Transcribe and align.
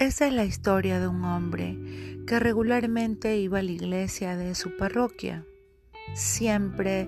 Esa 0.00 0.26
es 0.26 0.32
la 0.32 0.46
historia 0.46 0.98
de 0.98 1.08
un 1.08 1.22
hombre 1.26 1.78
que 2.26 2.40
regularmente 2.40 3.36
iba 3.36 3.58
a 3.58 3.62
la 3.62 3.70
iglesia 3.70 4.34
de 4.34 4.54
su 4.54 4.74
parroquia. 4.78 5.44
Siempre 6.14 7.06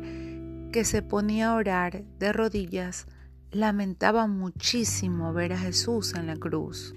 que 0.75 0.85
se 0.85 1.01
ponía 1.01 1.49
a 1.49 1.55
orar 1.55 2.05
de 2.19 2.35
rodillas, 2.35 3.07
lamentaba 3.51 4.27
muchísimo 4.27 5.33
ver 5.33 5.55
a 5.55 5.59
Jesús 5.59 6.13
en 6.13 6.27
la 6.27 6.37
cruz. 6.37 6.95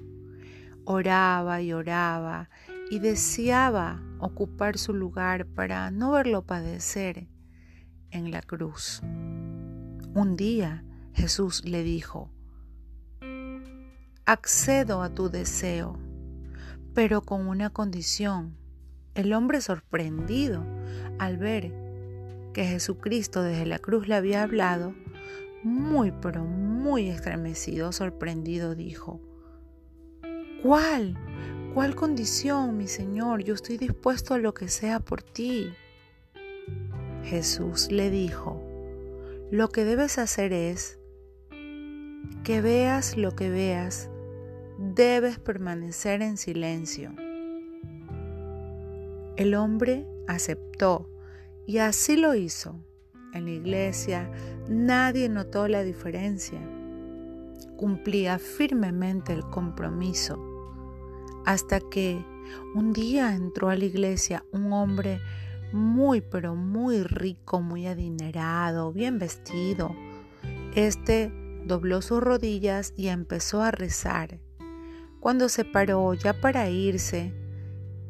Oraba 0.84 1.62
y 1.62 1.72
oraba 1.72 2.50
y 2.92 3.00
deseaba 3.00 4.04
ocupar 4.20 4.78
su 4.78 4.94
lugar 4.94 5.46
para 5.46 5.92
no 5.92 6.12
verlo 6.12 6.46
padecer 6.46 7.30
en 8.12 8.32
la 8.32 8.42
cruz. 8.42 9.00
Un 10.14 10.36
día 10.36 10.84
Jesús 11.14 11.64
le 11.64 11.84
dijo, 11.84 12.35
accedo 14.26 15.04
a 15.04 15.10
tu 15.10 15.30
deseo, 15.30 16.00
pero 16.96 17.22
con 17.22 17.48
una 17.48 17.70
condición. 17.70 18.56
El 19.14 19.34
hombre 19.34 19.62
sorprendido 19.62 20.66
al 21.20 21.38
ver 21.38 21.72
que 22.54 22.66
Jesucristo 22.66 23.44
desde 23.44 23.68
la 23.68 23.78
cruz 23.78 24.08
le 24.08 24.16
había 24.16 24.42
hablado, 24.42 24.96
muy 25.64 26.12
pero 26.12 26.44
muy 26.44 27.10
estremecido, 27.10 27.92
sorprendido, 27.92 28.74
dijo, 28.74 29.22
¿cuál? 30.64 31.18
¿Cuál 31.76 31.96
condición, 31.96 32.78
mi 32.78 32.88
Señor? 32.88 33.44
Yo 33.44 33.54
estoy 33.54 33.78
dispuesto 33.78 34.34
a 34.34 34.40
lo 34.40 34.54
que 34.54 34.70
sea 34.70 35.00
por 35.00 35.22
ti. 35.22 35.70
Jesús 37.24 37.92
le 37.92 38.10
dijo, 38.10 38.62
lo 39.52 39.70
que 39.70 39.86
debes 39.86 40.18
hacer 40.18 40.52
es 40.52 40.98
que 42.44 42.62
veas 42.62 43.18
lo 43.18 43.36
que 43.36 43.50
veas, 43.50 44.10
debes 44.78 45.40
permanecer 45.40 46.22
en 46.22 46.38
silencio. 46.38 47.14
El 49.38 49.56
hombre 49.56 50.08
aceptó 50.28 51.10
y 51.66 51.80
así 51.80 52.16
lo 52.16 52.36
hizo. 52.36 52.80
En 53.34 53.46
la 53.46 53.52
iglesia 53.52 54.32
nadie 54.70 55.28
notó 55.30 55.68
la 55.68 55.84
diferencia. 55.84 56.60
Cumplía 57.76 58.40
firmemente 58.40 59.34
el 59.34 59.44
compromiso 59.50 60.56
hasta 61.46 61.80
que 61.80 62.26
un 62.74 62.92
día 62.92 63.36
entró 63.36 63.70
a 63.70 63.76
la 63.76 63.86
iglesia 63.86 64.46
un 64.52 64.74
hombre 64.74 65.20
muy 65.72 66.22
pero 66.22 66.56
muy 66.56 67.04
rico, 67.04 67.62
muy 67.62 67.88
adinerado, 67.88 68.92
bien 68.92 69.20
vestido. 69.20 69.96
Este 70.76 71.32
dobló 71.66 72.02
sus 72.02 72.22
rodillas 72.22 72.94
y 72.96 73.08
empezó 73.08 73.62
a 73.62 73.72
rezar. 73.72 74.40
Cuando 75.26 75.50
se 75.50 75.66
paró 75.66 76.14
ya 76.14 76.40
para 76.40 76.70
irse, 76.70 77.34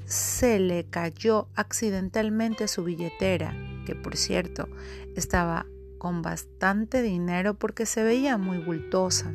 se 0.03 0.59
le 0.59 0.83
cayó 0.83 1.47
accidentalmente 1.55 2.67
su 2.67 2.83
billetera, 2.83 3.55
que 3.85 3.95
por 3.95 4.17
cierto 4.17 4.67
estaba 5.15 5.65
con 5.97 6.21
bastante 6.21 7.01
dinero 7.01 7.53
porque 7.53 7.85
se 7.85 8.03
veía 8.03 8.37
muy 8.37 8.57
bultosa. 8.57 9.33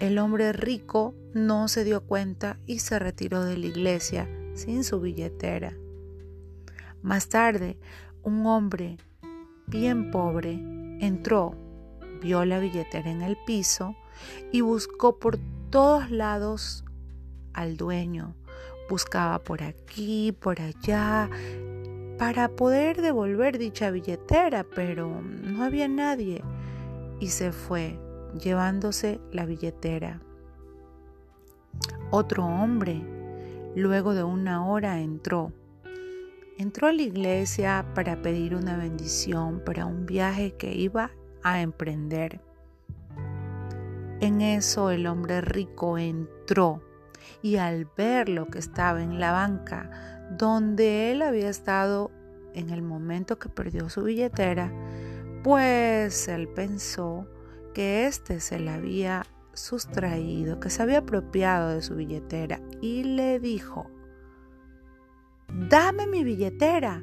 El 0.00 0.18
hombre 0.18 0.52
rico 0.52 1.14
no 1.32 1.66
se 1.66 1.82
dio 1.82 2.02
cuenta 2.02 2.58
y 2.66 2.80
se 2.80 2.98
retiró 2.98 3.42
de 3.42 3.56
la 3.56 3.64
iglesia 3.64 4.28
sin 4.52 4.84
su 4.84 5.00
billetera. 5.00 5.72
Más 7.00 7.30
tarde, 7.30 7.78
un 8.22 8.44
hombre 8.44 8.98
bien 9.66 10.10
pobre 10.10 10.60
entró, 11.00 11.54
vio 12.20 12.44
la 12.44 12.58
billetera 12.58 13.10
en 13.10 13.22
el 13.22 13.38
piso 13.46 13.96
y 14.52 14.60
buscó 14.60 15.18
por 15.18 15.38
todos 15.70 16.10
lados 16.10 16.84
al 17.52 17.76
dueño. 17.76 18.34
Buscaba 18.88 19.38
por 19.38 19.62
aquí, 19.62 20.32
por 20.32 20.60
allá, 20.60 21.30
para 22.18 22.48
poder 22.48 23.00
devolver 23.00 23.58
dicha 23.58 23.90
billetera, 23.90 24.64
pero 24.64 25.22
no 25.22 25.62
había 25.62 25.88
nadie 25.88 26.42
y 27.20 27.28
se 27.28 27.52
fue 27.52 27.98
llevándose 28.40 29.20
la 29.32 29.46
billetera. 29.46 30.20
Otro 32.10 32.44
hombre, 32.44 33.00
luego 33.76 34.14
de 34.14 34.24
una 34.24 34.66
hora, 34.66 35.00
entró 35.00 35.52
entró 36.60 36.88
a 36.88 36.92
la 36.92 37.02
iglesia 37.02 37.86
para 37.94 38.20
pedir 38.20 38.54
una 38.54 38.76
bendición 38.76 39.62
para 39.64 39.86
un 39.86 40.04
viaje 40.04 40.52
que 40.56 40.74
iba 40.74 41.10
a 41.42 41.62
emprender. 41.62 42.40
En 44.20 44.42
eso 44.42 44.90
el 44.90 45.06
hombre 45.06 45.40
rico 45.40 45.96
entró 45.96 46.82
y 47.42 47.56
al 47.56 47.86
ver 47.96 48.28
lo 48.28 48.46
que 48.46 48.58
estaba 48.58 49.02
en 49.02 49.18
la 49.18 49.32
banca 49.32 50.28
donde 50.36 51.10
él 51.10 51.22
había 51.22 51.48
estado 51.48 52.10
en 52.54 52.70
el 52.70 52.82
momento 52.82 53.38
que 53.38 53.48
perdió 53.48 53.88
su 53.88 54.02
billetera, 54.02 54.72
pues 55.42 56.28
él 56.28 56.48
pensó 56.48 57.26
que 57.72 58.06
éste 58.06 58.40
se 58.40 58.60
la 58.60 58.74
había 58.74 59.24
sustraído, 59.54 60.60
que 60.60 60.70
se 60.70 60.82
había 60.82 60.98
apropiado 60.98 61.70
de 61.70 61.82
su 61.82 61.96
billetera 61.96 62.60
y 62.80 63.04
le 63.04 63.40
dijo, 63.40 63.90
dame 65.48 66.06
mi 66.06 66.24
billetera, 66.24 67.02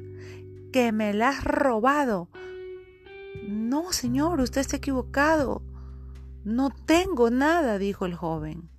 que 0.72 0.92
me 0.92 1.12
la 1.14 1.30
has 1.30 1.44
robado. 1.44 2.28
No, 3.46 3.92
señor, 3.92 4.40
usted 4.40 4.60
está 4.60 4.76
equivocado. 4.76 5.62
No 6.48 6.70
tengo 6.70 7.28
nada, 7.30 7.76
dijo 7.76 8.06
el 8.06 8.14
joven. 8.14 8.70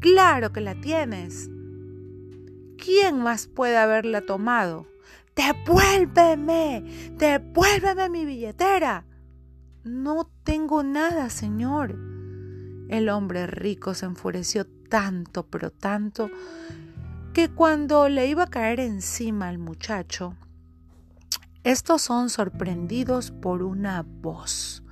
Claro 0.00 0.52
que 0.52 0.60
la 0.60 0.74
tienes. 0.74 1.48
¿Quién 2.84 3.20
más 3.20 3.46
puede 3.46 3.76
haberla 3.76 4.22
tomado? 4.22 4.88
Devuélveme, 5.36 7.12
devuélveme 7.16 8.08
mi 8.08 8.24
billetera. 8.24 9.04
No 9.84 10.28
tengo 10.42 10.82
nada, 10.82 11.30
señor. 11.30 11.96
El 12.88 13.08
hombre 13.08 13.46
rico 13.46 13.94
se 13.94 14.06
enfureció 14.06 14.66
tanto, 14.66 15.46
pero 15.46 15.70
tanto, 15.70 16.28
que 17.32 17.48
cuando 17.50 18.08
le 18.08 18.26
iba 18.26 18.42
a 18.42 18.50
caer 18.50 18.80
encima 18.80 19.46
al 19.46 19.58
muchacho, 19.58 20.34
estos 21.62 22.02
son 22.02 22.30
sorprendidos 22.30 23.30
por 23.30 23.62
una 23.62 24.04
voz, 24.04 24.82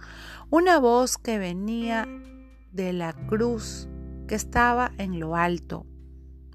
una 0.50 0.78
voz 0.78 1.18
que 1.18 1.38
venía 1.38 2.06
de 2.72 2.92
la 2.92 3.12
cruz 3.12 3.88
que 4.26 4.34
estaba 4.34 4.92
en 4.98 5.20
lo 5.20 5.36
alto, 5.36 5.86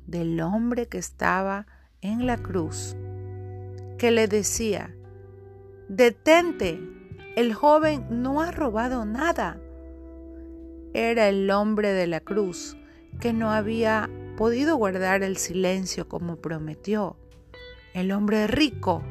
del 0.05 0.39
hombre 0.41 0.87
que 0.87 0.97
estaba 0.97 1.67
en 2.01 2.25
la 2.25 2.37
cruz, 2.37 2.95
que 3.97 4.11
le 4.11 4.27
decía, 4.27 4.95
detente, 5.87 6.79
el 7.35 7.53
joven 7.53 8.05
no 8.09 8.41
ha 8.41 8.51
robado 8.51 9.05
nada. 9.05 9.59
Era 10.93 11.29
el 11.29 11.49
hombre 11.51 11.93
de 11.93 12.07
la 12.07 12.19
cruz 12.19 12.75
que 13.19 13.33
no 13.33 13.51
había 13.51 14.09
podido 14.37 14.77
guardar 14.77 15.23
el 15.23 15.37
silencio 15.37 16.07
como 16.07 16.37
prometió. 16.37 17.17
El 17.93 18.11
hombre 18.11 18.47
rico, 18.47 19.03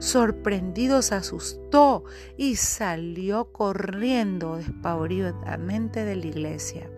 sorprendido, 0.00 1.02
se 1.02 1.14
asustó 1.14 2.04
y 2.36 2.56
salió 2.56 3.52
corriendo 3.52 4.56
despavoridamente 4.56 6.04
de 6.04 6.16
la 6.16 6.26
iglesia. 6.26 6.90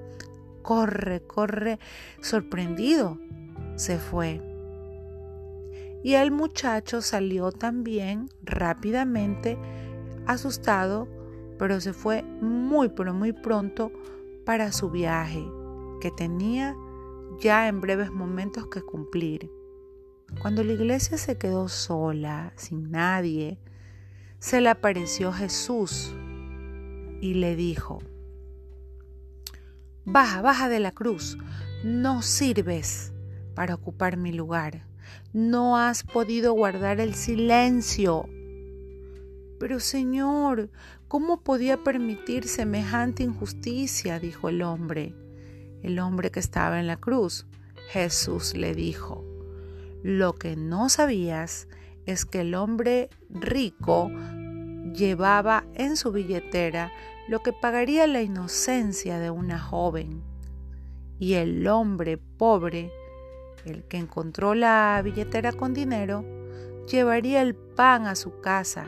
Corre, 0.63 1.21
corre, 1.21 1.79
sorprendido, 2.21 3.19
se 3.75 3.99
fue. 3.99 4.41
Y 6.05 6.15
el 6.15 6.31
muchacho 6.31 7.03
salió 7.03 7.53
también 7.53 8.29
rápidamente, 8.43 9.59
asustado, 10.27 11.09
pero 11.59 11.81
se 11.81 11.93
fue 11.93 12.23
muy, 12.23 12.89
pero 12.89 13.13
muy 13.13 13.33
pronto 13.33 13.93
para 14.45 14.73
su 14.73 14.91
viaje 14.91 15.45
que 16.01 16.11
tenía 16.13 16.77
ya 17.41 17.69
en 17.69 17.81
breves 17.81 18.13
momentos 18.13 18.69
que 18.69 18.83
cumplir. 18.83 19.51
Cuando 20.41 20.65
la 20.65 20.73
iglesia 20.73 21.19
se 21.19 21.39
quedó 21.39 21.69
sola, 21.69 22.53
sin 22.57 22.91
nadie, 22.91 23.59
se 24.39 24.61
le 24.61 24.69
apareció 24.69 25.33
Jesús 25.33 26.15
y 27.21 27.35
le 27.35 27.55
dijo, 27.57 28.01
Baja, 30.05 30.43
baja 30.43 30.69
de 30.69 30.81
la 30.81 30.91
cruz, 30.93 31.39
no 31.85 32.23
sirves 32.23 33.13
para 33.55 33.75
ocupar 33.75 34.17
mi 34.17 34.33
lugar, 34.33 34.87
no 35.33 35.79
has 35.79 36.03
podido 36.03 36.53
guardar 36.55 37.01
el 37.01 37.15
silencio. 37.15 38.29
Pero 39.61 39.79
Señor, 39.79 40.71
¿cómo 41.07 41.43
podía 41.43 41.77
permitir 41.85 42.49
semejante 42.49 43.23
injusticia? 43.23 44.19
dijo 44.19 44.49
el 44.49 44.63
hombre 44.63 45.15
el 45.83 45.99
hombre 45.99 46.31
que 46.31 46.41
estaba 46.41 46.81
en 46.81 46.87
la 46.87 46.97
cruz. 46.97 47.47
Jesús 47.91 48.57
le 48.57 48.75
dijo, 48.75 49.25
lo 50.03 50.35
que 50.35 50.57
no 50.57 50.89
sabías 50.89 51.69
es 52.07 52.25
que 52.25 52.41
el 52.41 52.55
hombre 52.55 53.09
rico 53.31 54.11
llevaba 54.95 55.65
en 55.75 55.97
su 55.97 56.13
billetera 56.13 56.91
lo 57.29 57.41
que 57.41 57.53
pagaría 57.53 58.07
la 58.07 58.23
inocencia 58.23 59.19
de 59.19 59.31
una 59.31 59.59
joven. 59.59 60.23
Y 61.19 61.35
el 61.35 61.67
hombre 61.69 62.19
pobre, 62.19 62.91
el 63.65 63.85
que 63.85 63.99
encontró 63.99 64.55
la 64.55 65.01
billetera 65.05 65.53
con 65.53 65.73
dinero, 65.73 66.25
llevaría 66.91 67.43
el 67.43 67.55
pan 67.55 68.07
a 68.07 68.17
su 68.17 68.41
casa 68.41 68.87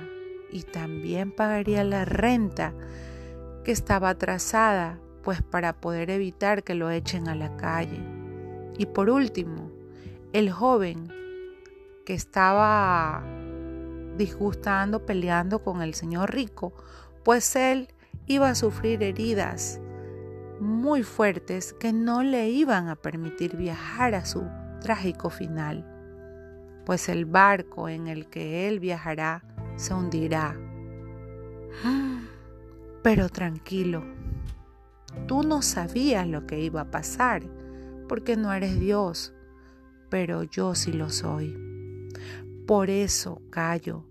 y 0.51 0.63
también 0.63 1.31
pagaría 1.31 1.85
la 1.85 2.05
renta 2.05 2.75
que 3.65 3.71
estaba 3.71 4.11
atrasada, 4.11 4.99
pues 5.23 5.43
para 5.43 5.81
poder 5.81 6.11
evitar 6.11 6.65
que 6.65 6.75
lo 6.75 6.91
echen 6.91 7.29
a 7.29 7.35
la 7.35 7.57
calle. 7.57 8.01
Y 8.77 8.87
por 8.87 9.11
último, 9.11 9.74
el 10.35 10.51
joven 10.51 11.13
que 12.05 12.13
estaba 12.13 13.25
disgustando, 14.17 15.07
peleando 15.07 15.63
con 15.63 15.81
el 15.81 15.95
señor 15.95 16.35
rico, 16.35 16.75
pues 17.25 17.55
él 17.55 17.89
iba 18.27 18.49
a 18.49 18.57
sufrir 18.57 19.05
heridas 19.05 19.81
muy 20.59 21.05
fuertes 21.05 21.73
que 21.73 21.93
no 21.93 22.25
le 22.25 22.49
iban 22.51 22.89
a 22.89 22.97
permitir 22.97 23.57
viajar 23.57 24.17
a 24.17 24.25
su 24.25 24.45
trágico 24.81 25.31
final, 25.31 25.87
pues 26.85 27.09
el 27.09 27.27
barco 27.27 27.89
en 27.89 28.09
el 28.09 28.29
que 28.29 28.67
él 28.67 28.81
viajará 28.81 29.45
se 29.77 29.95
hundirá. 29.95 30.57
Pero 33.05 33.29
tranquilo, 33.29 34.03
tú 35.29 35.45
no 35.45 35.63
sabías 35.63 36.27
lo 36.27 36.45
que 36.45 36.59
iba 36.59 36.81
a 36.81 36.91
pasar, 36.91 37.45
porque 38.09 38.37
no 38.37 38.53
eres 38.53 38.81
Dios, 38.81 39.34
pero 40.09 40.43
yo 40.43 40.75
sí 40.75 40.93
lo 40.93 41.11
soy. 41.11 41.56
Por 42.67 42.91
eso 42.91 43.43
callo. 43.51 44.06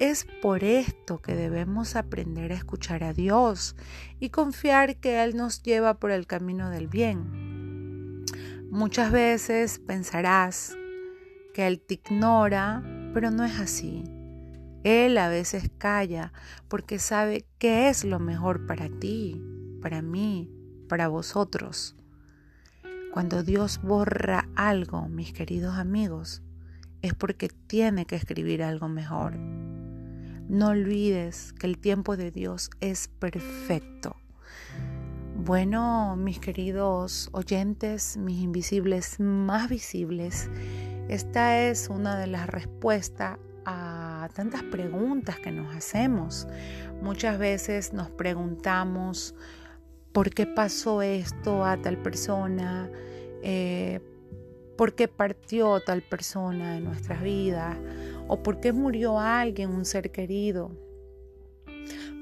Es 0.00 0.26
por 0.40 0.64
esto 0.64 1.20
que 1.20 1.34
debemos 1.34 1.94
aprender 1.94 2.52
a 2.52 2.56
escuchar 2.56 3.04
a 3.04 3.12
Dios 3.12 3.76
y 4.18 4.30
confiar 4.30 4.96
que 4.96 5.22
Él 5.22 5.36
nos 5.36 5.62
lleva 5.62 5.98
por 5.98 6.10
el 6.10 6.26
camino 6.26 6.70
del 6.70 6.88
bien. 6.88 8.24
Muchas 8.70 9.12
veces 9.12 9.78
pensarás 9.78 10.74
que 11.52 11.66
Él 11.66 11.80
te 11.80 11.94
ignora, 11.94 12.82
pero 13.12 13.30
no 13.30 13.44
es 13.44 13.60
así. 13.60 14.04
Él 14.84 15.18
a 15.18 15.28
veces 15.28 15.70
calla 15.76 16.32
porque 16.68 16.98
sabe 16.98 17.44
qué 17.58 17.90
es 17.90 18.04
lo 18.04 18.18
mejor 18.18 18.66
para 18.66 18.88
ti, 18.88 19.42
para 19.82 20.00
mí, 20.00 20.50
para 20.88 21.08
vosotros. 21.08 21.96
Cuando 23.12 23.42
Dios 23.42 23.80
borra 23.82 24.48
algo, 24.54 25.08
mis 25.08 25.32
queridos 25.32 25.76
amigos, 25.76 26.42
es 27.02 27.12
porque 27.12 27.48
tiene 27.48 28.06
que 28.06 28.14
escribir 28.14 28.62
algo 28.62 28.88
mejor. 28.88 29.36
No 29.36 30.68
olvides 30.68 31.52
que 31.52 31.66
el 31.66 31.78
tiempo 31.78 32.16
de 32.16 32.30
Dios 32.30 32.70
es 32.80 33.08
perfecto. 33.08 34.16
Bueno, 35.34 36.14
mis 36.16 36.38
queridos 36.38 37.30
oyentes, 37.32 38.16
mis 38.16 38.42
invisibles 38.42 39.18
más 39.18 39.68
visibles, 39.68 40.48
esta 41.08 41.60
es 41.62 41.88
una 41.88 42.16
de 42.16 42.28
las 42.28 42.48
respuestas 42.48 43.38
a 43.64 44.28
tantas 44.34 44.62
preguntas 44.62 45.40
que 45.40 45.50
nos 45.50 45.74
hacemos. 45.74 46.46
Muchas 47.02 47.38
veces 47.38 47.92
nos 47.92 48.10
preguntamos 48.10 49.34
por 50.12 50.30
qué 50.30 50.46
pasó 50.46 51.02
esto 51.02 51.64
a 51.64 51.76
tal 51.76 51.96
persona, 51.98 52.90
eh, 53.42 54.00
por 54.76 54.94
qué 54.94 55.08
partió 55.08 55.80
tal 55.80 56.02
persona 56.02 56.76
en 56.76 56.84
nuestras 56.84 57.22
vidas 57.22 57.76
o 58.28 58.42
por 58.42 58.60
qué 58.60 58.72
murió 58.72 59.18
alguien, 59.18 59.70
un 59.70 59.84
ser 59.84 60.10
querido. 60.10 60.70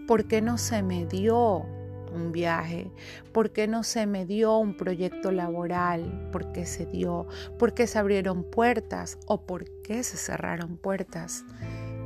¿Por 0.07 0.27
qué 0.27 0.41
no 0.41 0.59
se 0.59 0.83
me 0.83 1.07
dio 1.07 1.67
un 2.15 2.33
viaje? 2.33 2.91
¿Por 3.33 3.53
qué 3.53 3.69
no 3.69 3.83
se 3.83 4.07
me 4.07 4.25
dio 4.27 4.57
un 4.57 4.77
proyecto 4.77 5.33
laboral? 5.33 6.31
¿Por 6.33 6.53
qué 6.53 6.67
se 6.67 6.87
dio? 6.87 7.27
¿Por 7.59 7.75
qué 7.75 7.87
se 7.87 7.99
abrieron 7.99 8.43
puertas? 8.43 9.19
¿O 9.27 9.43
por 9.43 9.67
qué 9.83 10.03
se 10.03 10.17
cerraron 10.17 10.79
puertas? 10.79 11.45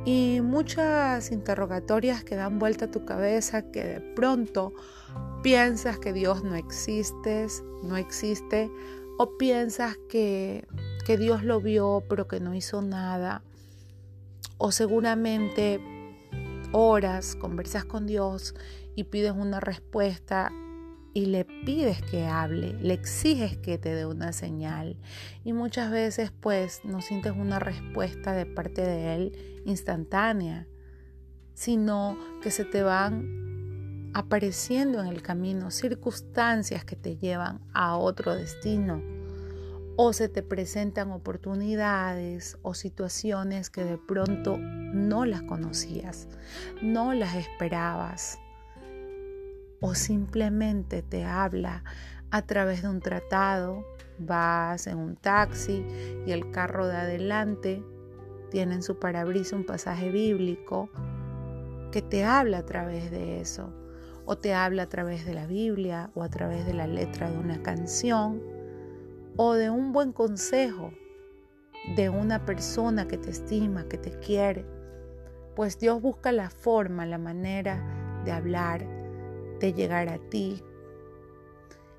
Y 0.05 0.41
muchas 0.43 1.31
interrogatorias 1.31 2.25
que 2.25 2.35
dan 2.35 2.59
vuelta 2.59 2.85
a 2.85 2.91
tu 2.91 3.05
cabeza 3.05 3.71
que 3.71 3.85
de 3.85 4.01
pronto 4.01 4.73
piensas 5.41 5.99
que 5.99 6.13
Dios 6.13 6.43
no 6.43 6.55
existe, 6.55 7.47
no 7.83 7.97
existe 7.97 8.69
¿O 9.17 9.37
piensas 9.37 9.97
que, 10.09 10.67
que 11.05 11.17
Dios 11.17 11.43
lo 11.43 11.61
vio 11.61 12.03
pero 12.09 12.27
que 12.27 12.39
no 12.39 12.55
hizo 12.55 12.81
nada? 12.81 13.43
O 14.57 14.71
seguramente 14.71 15.79
oras, 16.71 17.35
conversas 17.35 17.85
con 17.85 18.07
Dios 18.07 18.55
y 18.95 19.03
pides 19.03 19.33
una 19.33 19.59
respuesta 19.59 20.51
y 21.13 21.27
le 21.27 21.45
pides 21.45 22.01
que 22.01 22.25
hable, 22.25 22.73
le 22.81 22.95
exiges 22.95 23.55
que 23.57 23.77
te 23.77 23.93
dé 23.93 24.07
una 24.07 24.33
señal. 24.33 24.97
Y 25.43 25.53
muchas 25.53 25.91
veces 25.91 26.31
pues 26.31 26.81
no 26.83 27.01
sientes 27.01 27.33
una 27.33 27.59
respuesta 27.59 28.33
de 28.33 28.47
parte 28.47 28.81
de 28.81 29.13
Él 29.13 29.61
instantánea, 29.65 30.67
sino 31.53 32.17
que 32.41 32.49
se 32.49 32.65
te 32.65 32.81
van 32.81 33.52
apareciendo 34.13 34.99
en 35.01 35.07
el 35.07 35.21
camino 35.21 35.71
circunstancias 35.71 36.85
que 36.85 36.95
te 36.95 37.17
llevan 37.17 37.59
a 37.73 37.97
otro 37.97 38.35
destino 38.35 39.01
o 39.95 40.13
se 40.13 40.27
te 40.27 40.41
presentan 40.41 41.11
oportunidades 41.11 42.57
o 42.61 42.73
situaciones 42.73 43.69
que 43.69 43.83
de 43.83 43.97
pronto 43.97 44.57
no 44.57 45.25
las 45.25 45.43
conocías, 45.43 46.27
no 46.81 47.13
las 47.13 47.35
esperabas 47.35 48.39
o 49.79 49.95
simplemente 49.95 51.01
te 51.01 51.25
habla 51.25 51.83
a 52.31 52.41
través 52.43 52.81
de 52.81 52.89
un 52.89 53.01
tratado, 53.01 53.85
vas 54.17 54.87
en 54.87 54.97
un 54.97 55.15
taxi 55.15 55.85
y 56.25 56.31
el 56.31 56.49
carro 56.51 56.87
de 56.87 56.95
adelante 56.95 57.83
tiene 58.49 58.75
en 58.75 58.83
su 58.83 58.97
parabrisa 58.97 59.55
un 59.55 59.65
pasaje 59.65 60.09
bíblico 60.09 60.89
que 61.91 62.01
te 62.01 62.23
habla 62.23 62.59
a 62.59 62.65
través 62.65 63.11
de 63.11 63.41
eso, 63.41 63.71
o 64.25 64.37
te 64.37 64.53
habla 64.53 64.83
a 64.83 64.89
través 64.89 65.25
de 65.25 65.33
la 65.33 65.47
Biblia 65.47 66.11
o 66.15 66.23
a 66.23 66.29
través 66.29 66.65
de 66.65 66.73
la 66.73 66.87
letra 66.87 67.29
de 67.29 67.37
una 67.37 67.61
canción 67.61 68.41
o 69.35 69.53
de 69.53 69.69
un 69.69 69.91
buen 69.93 70.11
consejo 70.11 70.91
de 71.95 72.09
una 72.09 72.45
persona 72.45 73.07
que 73.07 73.17
te 73.17 73.29
estima, 73.29 73.87
que 73.87 73.97
te 73.97 74.11
quiere. 74.19 74.65
Pues 75.55 75.79
Dios 75.79 76.01
busca 76.01 76.31
la 76.31 76.49
forma, 76.49 77.05
la 77.05 77.17
manera 77.17 78.21
de 78.25 78.31
hablar, 78.31 78.85
de 79.59 79.73
llegar 79.73 80.09
a 80.09 80.17
ti. 80.29 80.63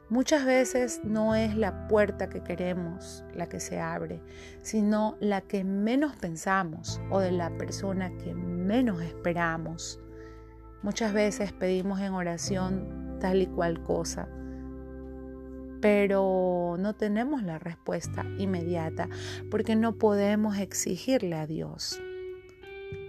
Muchas 0.09 0.45
veces 0.45 1.01
no 1.03 1.35
es 1.35 1.57
la 1.57 1.89
puerta 1.89 2.29
que 2.29 2.43
queremos 2.43 3.25
la 3.35 3.49
que 3.49 3.61
se 3.61 3.81
abre, 3.81 4.23
sino 4.63 5.17
la 5.21 5.41
que 5.41 5.65
menos 5.65 6.17
pensamos 6.17 7.01
o 7.11 7.21
de 7.21 7.33
la 7.33 7.57
persona 7.57 8.17
que 8.19 8.35
menos 8.35 9.03
esperamos. 9.03 10.01
Muchas 10.85 11.15
veces 11.15 11.51
pedimos 11.51 11.99
en 12.01 12.13
oración 12.13 13.17
tal 13.19 13.41
y 13.41 13.47
cual 13.47 13.83
cosa, 13.83 14.29
pero 15.81 16.77
no 16.79 16.95
tenemos 16.95 17.43
la 17.43 17.59
respuesta 17.59 18.27
inmediata 18.37 19.09
porque 19.51 19.77
no 19.77 19.97
podemos 19.97 20.59
exigirle 20.59 21.37
a 21.37 21.47
Dios, 21.47 21.99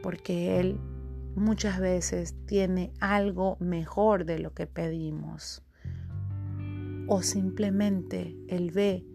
porque 0.01 0.57
Él 0.61 0.79
muchas 1.35 1.81
veces 1.81 2.33
tiene 2.45 2.93
algo 3.01 3.57
mejor 3.59 4.23
de 4.23 4.39
lo 4.39 4.53
que 4.53 4.67
pedimos 4.67 5.61
o 7.07 7.23
simplemente 7.23 8.37
Él 8.47 8.71
ve 8.71 9.05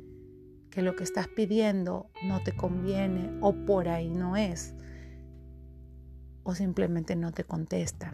que 0.69 0.83
lo 0.83 0.97
que 0.97 1.05
estás 1.05 1.29
pidiendo 1.29 2.11
no 2.23 2.43
te 2.43 2.55
conviene 2.55 3.39
o 3.41 3.55
por 3.55 3.89
ahí 3.89 4.11
no 4.11 4.37
es 4.37 4.75
o 6.43 6.55
simplemente 6.55 7.17
no 7.17 7.33
te 7.33 7.45
contesta. 7.45 8.13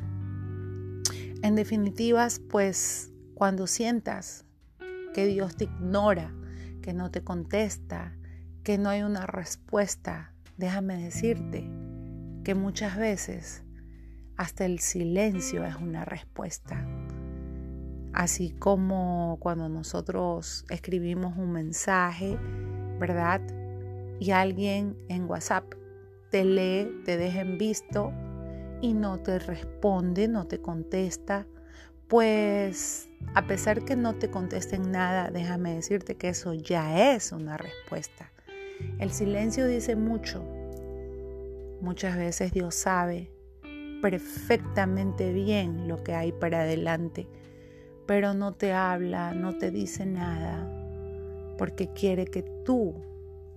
En 1.47 1.55
definitivas, 1.55 2.41
pues 2.41 3.13
cuando 3.35 3.69
sientas 3.69 4.45
que 5.15 5.27
Dios 5.27 5.55
te 5.57 5.67
ignora, 5.67 6.35
que 6.83 6.93
no 6.93 7.13
te 7.13 7.23
contesta, 7.23 8.17
que 8.65 8.79
no 8.79 8.89
hay 8.89 9.03
una 9.03 9.27
respuesta, 9.27 10.35
déjame 10.57 11.01
decirte 11.01 11.71
que 12.43 12.57
muchas 12.57 12.97
veces 12.97 13.63
hasta 14.37 14.65
el 14.65 14.81
silencio 14.81 15.65
es 15.65 15.77
una 15.77 16.05
respuesta. 16.05 16.85
Así 18.13 18.51
como 18.51 19.37
cuando 19.39 19.69
nosotros 19.69 20.65
escribimos 20.69 21.39
un 21.39 21.53
mensaje, 21.53 22.37
¿verdad? 22.99 23.41
Y 24.19 24.33
alguien 24.33 24.97
en 25.09 25.31
WhatsApp 25.31 25.73
te 26.29 26.45
lee, 26.45 26.91
te 27.05 27.17
deja 27.17 27.43
en 27.43 27.57
visto 27.57 28.13
y 28.81 28.95
no 28.95 29.19
te 29.19 29.39
responde, 29.39 30.29
no 30.29 30.47
te 30.47 30.61
contesta, 30.61 31.47
pues 32.09 33.09
a 33.35 33.47
pesar 33.47 33.85
que 33.85 33.97
no 33.97 34.15
te 34.15 34.31
contesten 34.31 34.93
nada, 34.93 35.31
déjame 35.31 35.75
decirte 35.75 36.17
que 36.17 36.29
eso 36.29 36.55
ya 36.55 37.15
es 37.15 37.33
una 37.33 37.57
respuesta. 37.57 38.31
El 38.99 39.11
silencio 39.11 39.67
dice 39.67 39.97
mucho. 39.97 40.45
Muchas 41.81 42.17
veces 42.17 42.53
Dios 42.53 42.75
sabe 42.75 43.31
perfectamente 44.01 45.33
bien 45.33 45.89
lo 45.89 46.03
que 46.03 46.15
hay 46.15 46.33
para 46.33 46.61
adelante, 46.61 47.27
pero 48.07 48.35
no 48.35 48.53
te 48.53 48.73
habla, 48.73 49.35
no 49.35 49.59
te 49.59 49.71
dice 49.71 50.07
nada, 50.07 50.71
porque 51.59 51.89
quiere 51.93 52.27
que 52.27 52.43
tú 52.65 52.95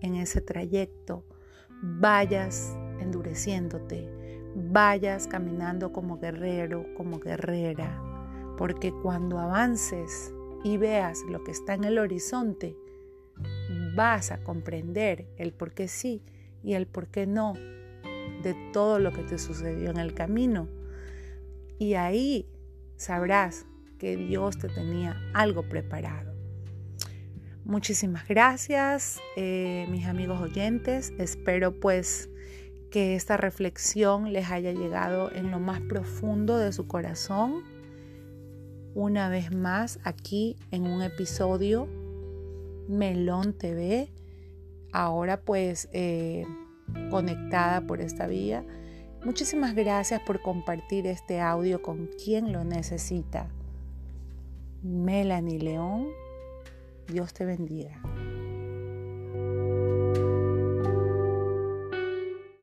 en 0.01 0.15
ese 0.15 0.41
trayecto 0.41 1.23
vayas 1.81 2.75
endureciéndote, 2.99 4.09
vayas 4.55 5.27
caminando 5.27 5.91
como 5.91 6.19
guerrero, 6.19 6.85
como 6.95 7.19
guerrera, 7.19 8.01
porque 8.57 8.91
cuando 8.91 9.39
avances 9.39 10.33
y 10.63 10.77
veas 10.77 11.19
lo 11.29 11.43
que 11.43 11.51
está 11.51 11.73
en 11.73 11.83
el 11.83 11.97
horizonte, 11.97 12.75
vas 13.95 14.31
a 14.31 14.43
comprender 14.43 15.27
el 15.37 15.53
por 15.53 15.73
qué 15.73 15.87
sí 15.87 16.21
y 16.63 16.73
el 16.73 16.87
por 16.87 17.07
qué 17.07 17.25
no 17.25 17.53
de 18.43 18.55
todo 18.73 18.99
lo 18.99 19.11
que 19.11 19.23
te 19.23 19.37
sucedió 19.37 19.89
en 19.91 19.97
el 19.97 20.13
camino. 20.13 20.67
Y 21.77 21.93
ahí 21.93 22.47
sabrás 22.95 23.65
que 23.97 24.17
Dios 24.17 24.57
te 24.57 24.69
tenía 24.69 25.15
algo 25.33 25.63
preparado. 25.63 26.33
Muchísimas 27.65 28.27
gracias, 28.27 29.19
eh, 29.35 29.85
mis 29.89 30.05
amigos 30.07 30.41
oyentes. 30.41 31.13
Espero 31.19 31.79
pues 31.79 32.29
que 32.89 33.15
esta 33.15 33.37
reflexión 33.37 34.33
les 34.33 34.49
haya 34.49 34.71
llegado 34.71 35.31
en 35.31 35.51
lo 35.51 35.59
más 35.59 35.81
profundo 35.81 36.57
de 36.57 36.71
su 36.71 36.87
corazón. 36.87 37.63
Una 38.95 39.29
vez 39.29 39.53
más 39.53 39.99
aquí 40.03 40.57
en 40.71 40.83
un 40.83 41.01
episodio 41.01 41.87
Melón 42.87 43.53
TV. 43.53 44.09
Ahora 44.91 45.41
pues 45.41 45.89
eh, 45.93 46.45
conectada 47.09 47.81
por 47.81 48.01
esta 48.01 48.27
vía. 48.27 48.65
Muchísimas 49.23 49.75
gracias 49.75 50.21
por 50.21 50.41
compartir 50.41 51.05
este 51.05 51.41
audio 51.41 51.81
con 51.81 52.09
quien 52.23 52.51
lo 52.51 52.63
necesita. 52.63 53.49
Melanie 54.81 55.59
León, 55.59 56.07
Dios 57.07 57.33
te 57.33 57.45
bendiga. 57.45 58.01